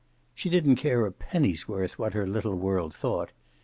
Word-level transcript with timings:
She 0.33 0.49
did 0.49 0.65
not 0.65 0.77
care 0.77 1.05
a 1.05 1.11
penny's 1.11 1.67
worth 1.67 1.99
what 1.99 2.15
her 2.15 2.25
little 2.25 2.55
world 2.57 2.91
thought. 2.91 3.33